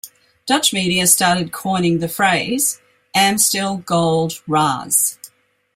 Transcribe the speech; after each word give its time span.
Dutch 0.47 0.73
media 0.73 1.05
started 1.05 1.51
coining 1.51 1.99
the 1.99 2.07
phrase 2.09 2.81
"Amstel 3.13 3.77
Gold 3.77 4.31
Raas". 4.47 5.19